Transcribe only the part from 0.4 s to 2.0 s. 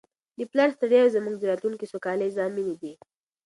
پلار ستړیاوې زموږ د راتلونکي د